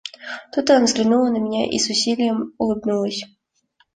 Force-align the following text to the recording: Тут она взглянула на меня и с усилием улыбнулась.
Тут 0.51 0.67
она 0.71 0.85
взглянула 0.85 1.29
на 1.29 1.37
меня 1.37 1.67
и 1.69 1.77
с 1.77 1.87
усилием 1.91 2.55
улыбнулась. 2.57 3.23